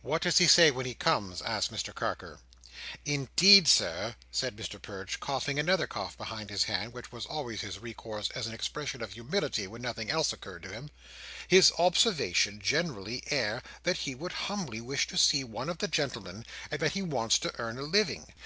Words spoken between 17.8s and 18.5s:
living.